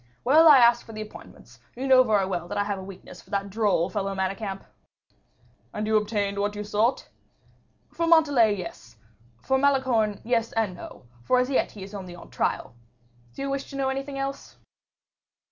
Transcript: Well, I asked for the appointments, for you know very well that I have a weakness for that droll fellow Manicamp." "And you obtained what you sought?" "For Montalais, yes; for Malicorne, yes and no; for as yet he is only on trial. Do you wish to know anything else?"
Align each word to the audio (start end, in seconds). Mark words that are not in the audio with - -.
Well, 0.23 0.47
I 0.47 0.57
asked 0.57 0.83
for 0.85 0.93
the 0.93 1.01
appointments, 1.03 1.59
for 1.71 1.79
you 1.79 1.87
know 1.87 2.01
very 2.01 2.25
well 2.25 2.47
that 2.47 2.57
I 2.57 2.63
have 2.63 2.79
a 2.79 2.83
weakness 2.83 3.21
for 3.21 3.29
that 3.29 3.51
droll 3.51 3.87
fellow 3.87 4.15
Manicamp." 4.15 4.63
"And 5.75 5.85
you 5.85 5.95
obtained 5.95 6.39
what 6.39 6.55
you 6.55 6.63
sought?" 6.63 7.07
"For 7.93 8.07
Montalais, 8.07 8.55
yes; 8.55 8.95
for 9.43 9.59
Malicorne, 9.59 10.19
yes 10.23 10.53
and 10.53 10.73
no; 10.75 11.05
for 11.23 11.37
as 11.37 11.51
yet 11.51 11.73
he 11.73 11.83
is 11.83 11.93
only 11.93 12.15
on 12.15 12.31
trial. 12.31 12.73
Do 13.35 13.43
you 13.43 13.51
wish 13.51 13.69
to 13.69 13.75
know 13.75 13.89
anything 13.89 14.17
else?" 14.17 14.57